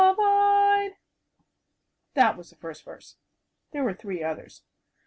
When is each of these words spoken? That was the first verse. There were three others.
That 2.15 2.35
was 2.35 2.49
the 2.49 2.55
first 2.55 2.83
verse. 2.83 3.17
There 3.71 3.83
were 3.83 3.93
three 3.93 4.23
others. 4.23 4.63